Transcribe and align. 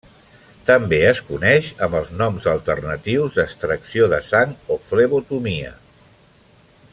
També 0.69 0.97
es 1.09 1.19
coneix 1.27 1.67
amb 1.87 1.97
els 1.99 2.09
noms 2.21 2.47
alternatius 2.53 3.37
d'extracció 3.37 4.09
de 4.15 4.23
sang 4.31 4.57
o 4.77 4.79
flebotomia. 4.89 5.75